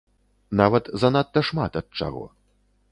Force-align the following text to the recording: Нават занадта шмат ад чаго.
Нават 0.61 0.89
занадта 1.03 1.39
шмат 1.51 1.71
ад 1.85 2.01
чаго. 2.01 2.25